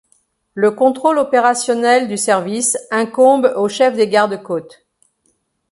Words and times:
Le 0.55 0.71
contrôle 0.71 1.19
opérationnel 1.19 2.07
du 2.07 2.17
service 2.17 2.75
incombe 2.89 3.53
au 3.55 3.69
chef 3.69 3.95
des 3.95 4.07
garde-côtes. 4.09 4.83